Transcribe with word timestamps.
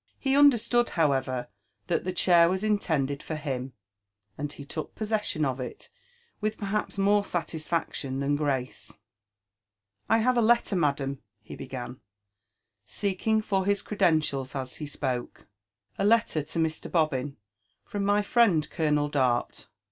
He 0.17 0.35
understood, 0.35 0.89
however, 0.97 1.47
that 1.85 2.05
the 2.05 2.11
chair 2.11 2.49
was 2.49 2.63
intended 2.63 3.21
for 3.21 3.35
him, 3.35 3.73
and 4.35 4.51
he 4.51 4.65
took 4.65 4.95
possession 4.95 5.45
of 5.45 5.61
il 5.61 5.73
with 6.41 6.57
perhaps 6.57 6.97
more 6.97 7.21
salisfaclion 7.21 8.19
than 8.19 8.35
grace." 8.35 8.93
I 10.09 10.17
have 10.17 10.37
a 10.37 10.41
letter, 10.41 10.75
madam," 10.75 11.19
he 11.43 11.55
began, 11.55 11.99
seeking 12.83 13.43
for 13.43 13.63
his 13.63 13.83
credentials 13.83 14.55
as 14.55 14.79
ho 14.79 14.85
spoke,— 14.85 15.45
"a 15.99 16.03
letter 16.03 16.41
to 16.41 16.57
Mr. 16.57 16.91
Bobbin 16.91 17.37
from 17.85 18.03
my 18.03 18.23
friend 18.23 18.67
Colonel 18.71 19.07
Dart. 19.07 19.67